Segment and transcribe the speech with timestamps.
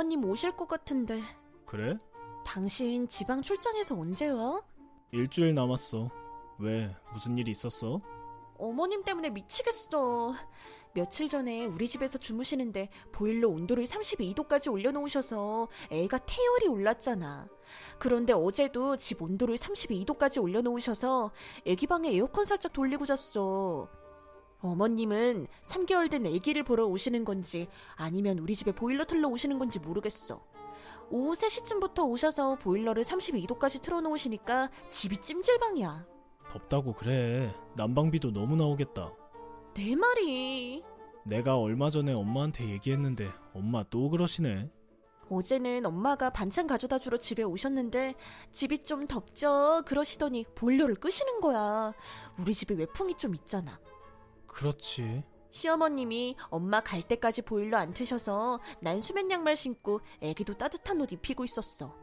[0.00, 1.22] 어머님 오실 것 같은데.
[1.66, 1.98] 그래?
[2.42, 4.62] 당신 지방 출장에서 언제 와?
[5.12, 6.08] 일주일 남았어.
[6.58, 6.96] 왜?
[7.12, 8.00] 무슨 일이 있었어?
[8.56, 10.32] 어머님 때문에 미치겠어.
[10.94, 17.46] 며칠 전에 우리 집에서 주무시는데 보일러 온도를 32도까지 올려놓으셔서 애가 태열이 올랐잖아.
[17.98, 21.30] 그런데 어제도 집 온도를 32도까지 올려놓으셔서
[21.66, 23.86] 애기 방에 에어컨 살짝 돌리고 잤어.
[24.62, 30.44] 어머님은 3개월 된 애기를 보러 오시는 건지 아니면 우리 집에 보일러 틀러 오시는 건지 모르겠어.
[31.10, 36.06] 오후 3시쯤부터 오셔서 보일러를 32도까지 틀어놓으시니까 집이 찜질방이야.
[36.50, 37.54] 덥다고 그래.
[37.76, 39.12] 난방비도 너무 나오겠다.
[39.74, 40.84] 내 말이.
[41.24, 44.70] 내가 얼마 전에 엄마한테 얘기했는데 엄마 또 그러시네.
[45.28, 48.14] 어제는 엄마가 반찬 가져다 주러 집에 오셨는데
[48.52, 51.92] 집이 좀 덥죠 그러시더니 보일러를 끄시는 거야.
[52.38, 53.78] 우리 집에 외풍이 좀 있잖아.
[54.52, 55.24] 그렇지.
[55.52, 61.44] 시어머님이 엄마 갈 때까지 보일러 안 트셔서 난 수면 양말 신고 애기도 따뜻한 옷 입히고
[61.44, 61.96] 있었어.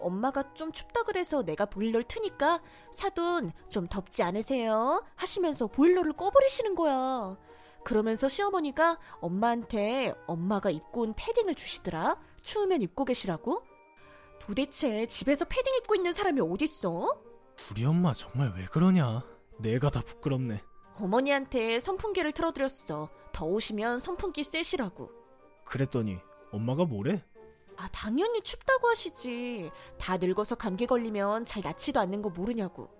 [0.00, 5.04] 엄마가 좀 춥다 그래서 내가 보일러를 트니까 사돈 좀 덥지 않으세요?
[5.16, 7.36] 하시면서 보일러를 꺼버리시는 거야.
[7.84, 12.20] 그러면서 시어머니가 엄마한테 엄마가 입고 온 패딩을 주시더라.
[12.42, 13.62] 추우면 입고 계시라고?
[14.40, 17.22] 도대체 집에서 패딩 입고 있는 사람이 어딨어?
[17.70, 19.24] 우리 엄마 정말 왜 그러냐.
[19.58, 20.62] 내가 다 부끄럽네.
[21.00, 23.08] 어머니한테 선풍기를 틀어드렸어.
[23.32, 25.10] 더우시면 선풍기 쐬시라고.
[25.64, 26.18] 그랬더니
[26.50, 27.24] 엄마가 뭐래?
[27.76, 29.70] 아, 당연히 춥다고 하시지.
[29.98, 32.90] 다 늙어서 감기 걸리면 잘 낫지도 않는 거 모르냐고.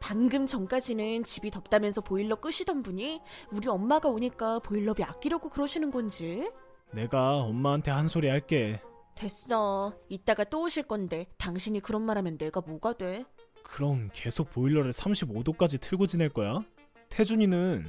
[0.00, 3.20] 방금 전까지는 집이 덥다면서 보일러 끄시던 분이
[3.52, 6.50] 우리 엄마가 오니까 보일러비 아끼려고 그러시는 건지.
[6.92, 8.80] 내가 엄마한테 한 소리 할게.
[9.14, 9.94] 됐어.
[10.08, 13.24] 이따가 또 오실 건데 당신이 그런 말 하면 내가 뭐가 돼?
[13.62, 16.60] 그럼 계속 보일러를 35도까지 틀고 지낼 거야?
[17.08, 17.86] 태준이는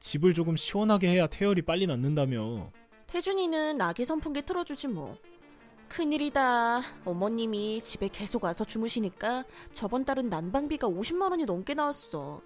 [0.00, 2.70] 집을 조금 시원하게 해야 태열이 빨리 낫는다며.
[3.06, 5.16] 태준이는 아기 선풍기 틀어주지 뭐.
[5.88, 6.82] 큰일이다.
[7.04, 12.42] 어머님이 집에 계속 와서 주무시니까 저번 달은 난방비가 50만 원이 넘게 나왔어.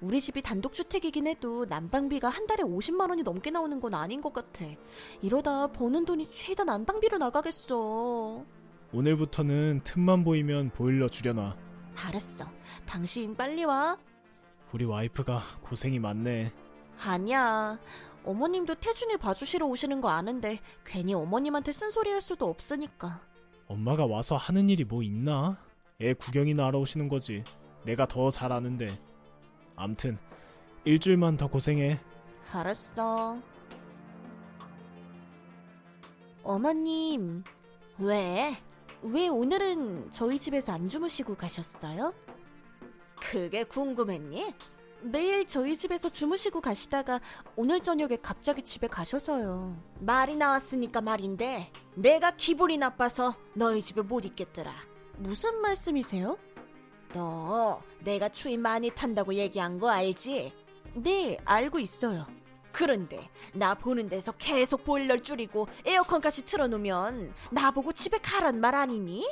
[0.00, 4.64] 우리 집이 단독주택이긴 해도 난방비가 한 달에 50만 원이 넘게 나오는 건 아닌 것 같아.
[5.22, 8.44] 이러다 버는 돈이 최다 난방비로 나가겠어.
[8.92, 11.56] 오늘부터는 틈만 보이면 보일러 줄여놔.
[11.94, 12.44] 알았어.
[12.86, 13.96] 당신 빨리 와.
[14.72, 16.52] 우리 와이프가 고생이 많네.
[17.04, 17.78] 아니야.
[18.24, 23.20] 어머님도 태준이 봐주시러 오시는 거 아는데 괜히 어머님한테 쓴소리 할 수도 없으니까.
[23.66, 25.58] 엄마가 와서 하는 일이 뭐 있나?
[26.00, 27.44] 애 구경이나 하러 오시는 거지.
[27.84, 29.00] 내가 더 잘 아는데.
[29.76, 30.18] 암튼
[30.84, 31.98] 일주일만 더 고생해.
[32.52, 33.38] 알았어.
[36.42, 37.44] 어머님,
[37.98, 38.56] 왜?
[39.02, 42.12] 왜 오늘은 저희 집에서 안 주무시고 가셨어요?
[43.20, 44.54] 그게 궁금했니?
[45.02, 47.20] 매일 저희 집에서 주무시고 가시다가
[47.56, 49.76] 오늘 저녁에 갑자기 집에 가셔서요.
[50.00, 54.72] 말이 나왔으니까 말인데 내가 기분이 나빠서 너희 집에 못 있겠더라.
[55.16, 56.38] 무슨 말씀이세요?
[57.14, 60.52] 너 내가 추위 많이 탄다고 얘기한 거 알지?
[60.94, 62.26] 네, 알고 있어요.
[62.72, 69.26] 그런데 나 보는 데서 계속 보일러를 줄이고 에어컨까지 틀어놓으면 나보고 집에 가란 말 아니니?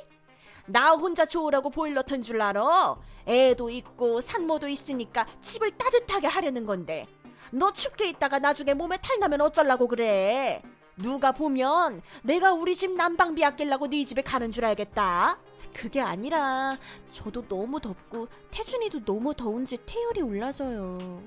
[0.69, 2.97] 나 혼자 좋으라고 보일러 튼 줄 알아?
[3.27, 7.07] 애도 있고 산모도 있으니까 집을 따뜻하게 하려는 건데
[7.53, 10.63] 너 춥게 있다가 나중에 몸에 탈 나면 어쩌려고 그래?
[10.97, 15.39] 누가 보면 내가 우리 집 난방비 아끼려고 네 집에 가는 줄 알겠다.
[15.75, 16.77] 그게 아니라
[17.09, 21.23] 저도 너무 덥고 태준이도 너무 더운지 태열이 올라서요.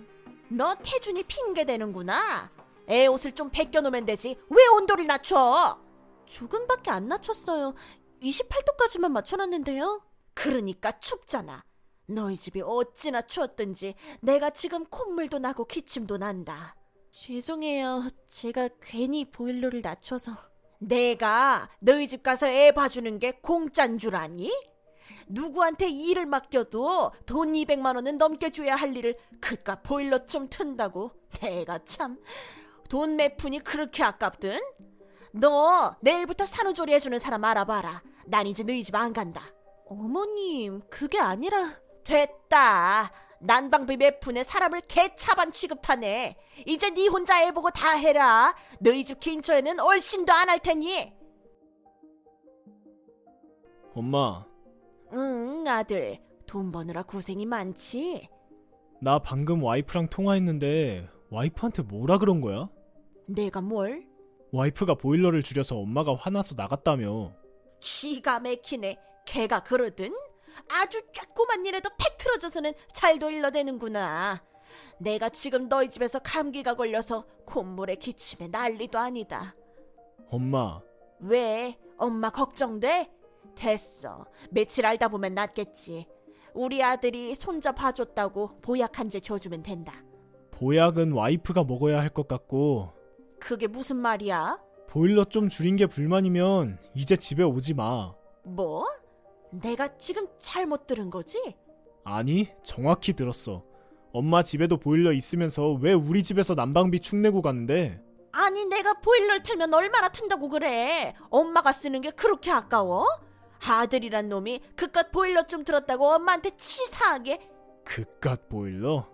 [0.49, 2.51] 너 태준이 핑계 대는구나.
[2.89, 4.35] 애 옷을 좀 벗겨놓으면 되지.
[4.49, 5.79] 왜 온도를 낮춰?
[6.25, 7.73] 조금밖에 안 낮췄어요.
[8.21, 10.01] 28도까지만 맞춰놨는데요.
[10.33, 11.63] 그러니까 춥잖아.
[12.07, 16.75] 너희 집이 어찌나 추웠든지 내가 지금 콧물도 나고 기침도 난다.
[17.09, 18.07] 죄송해요.
[18.27, 20.31] 제가 괜히 보일러를 낮춰서.
[20.79, 24.51] 내가 너희 집 가서 애 봐주는 게 공짠 줄 아니?
[25.27, 31.79] 누구한테 일을 맡겨도 돈 200만 원은 넘게 줘야 할 일을 그깟 보일러 좀 튼다고 내가
[31.85, 32.17] 참
[32.91, 34.59] 돈 몇 푼이 그렇게 아깝든?
[35.31, 38.01] 너 내일부터 산후조리 해주는 사람 알아봐라.
[38.31, 39.41] 난 이제 너희 집 안 간다.
[39.85, 41.75] 어머님, 그게 아니라
[42.05, 43.11] 됐다.
[43.41, 46.37] 난방비 몇 푼에 사람을 개차반 취급하네.
[46.65, 48.55] 이제 네 혼자 애 보고 다 해라.
[48.79, 51.11] 너희 집 근처에는 얼씬도 안 할 테니.
[53.93, 54.45] 엄마,
[55.11, 56.19] 응, 아들.
[56.47, 58.29] 돈 버느라 고생이 많지?
[59.01, 62.69] 나 방금 와이프랑 통화했는데 와이프한테 뭐라 그런 거야?
[63.27, 64.05] 내가 뭘?
[64.53, 67.33] 와이프가 보일러를 줄여서 엄마가 화나서 나갔다며.
[67.81, 68.97] 기가 막히네.
[69.25, 70.15] 걔가 그러든?
[70.69, 74.41] 아주 쬐꼬만 일에도 팩 틀어져서는 잘도 일러대는구나.
[74.99, 79.55] 내가 지금 너희 집에서 감기가 걸려서 콧물에 기침에 난리도 아니다.
[80.29, 80.79] 엄마,
[81.19, 81.77] 왜?
[81.97, 83.11] 엄마 걱정돼?
[83.55, 84.25] 됐어.
[84.49, 86.07] 며칠 알다 보면 낫겠지.
[86.53, 89.93] 우리 아들이 손자 봐줬다고 보약 한 제 줘주면 된다.
[90.51, 92.93] 보약은 와이프가 먹어야 할 것 같고
[93.39, 94.57] 그게 무슨 말이야?
[94.87, 98.13] 보일러 좀 줄인 게 불만이면 이제 집에 오지 마.
[98.43, 98.85] 뭐?
[99.51, 101.55] 내가 지금 잘못 들은 거지?
[102.03, 103.63] 아니, 정확히 들었어.
[104.13, 108.01] 엄마 집에도 보일러 있으면서 왜 우리 집에서 난방비 축내고 가는데?
[108.33, 111.13] 아니 내가 보일러를 틀면 얼마나 튼다고 그래?
[111.29, 113.05] 엄마가 쓰는 게 그렇게 아까워?
[113.65, 117.39] 아들이란 놈이 그깟 보일러 좀 들었다고 엄마한테 치사하게
[117.85, 119.07] 그깟 보일러?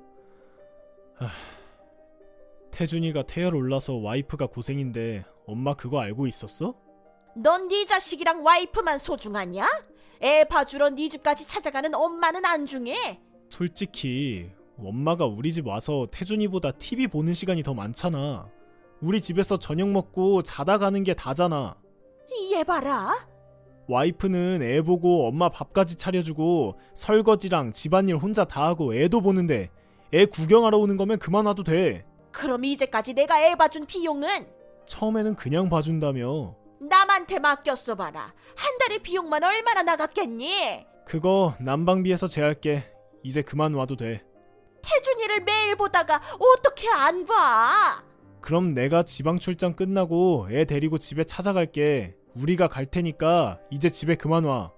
[1.15, 1.27] 하...
[2.77, 6.75] 태준이가 태열 올라서 와이프가 고생인데 엄마 그거 알고 있었어?
[7.35, 9.67] 넌 네 자식이랑 와이프만 소중하냐?
[10.21, 13.19] 애 봐주러 네 집까지 찾아가는 엄마는 안 중해?
[13.49, 18.47] 솔직히 엄마가 우리 집 와서 태준이보다 TV 보는 시간이 더 많잖아.
[19.01, 21.75] 우리 집에서 저녁 먹고 자다 가는 게 다잖아.
[22.53, 23.27] 얘 봐라.
[23.87, 29.71] 와이프는 애 보고 엄마 밥까지 차려주고 설거지랑 집안일 혼자 다 하고 애도 보는데
[30.13, 32.05] 애 구경하러 오는 거면 그만 와도 돼.
[32.37, 34.47] 그럼 이제까지 내가 애 봐준 비용은
[34.85, 36.55] 처음에는 그냥 봐준다며.
[36.79, 38.31] 남한테 맡겼어 봐라.
[38.55, 40.85] 한 달에 비용만 얼마나 나갔겠니?
[41.03, 42.83] 그거 난방비에서 제할게.
[43.23, 44.23] 이제 그만 와도 돼.
[44.83, 48.03] 태준이를 매일 보다가 어떻게 안 봐?
[48.39, 52.15] 그럼 내가 지방 출장 끝나고 애 데리고 집에 찾아갈게.
[52.35, 54.71] 우리가 갈 테니까 이제 집에 그만 와.